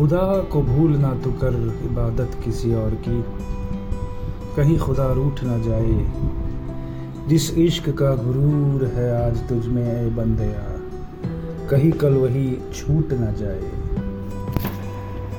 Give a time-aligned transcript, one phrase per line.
[0.00, 3.24] खुदा को भूल ना तो कर इबादत किसी और की।
[4.56, 6.12] कहीं खुदा रूठ ना जाए।
[7.28, 10.80] जिस इश्क का गुरूर है आज तुझ में, ए बंदया
[11.68, 13.62] कहीं कल वही छूट ना जाए।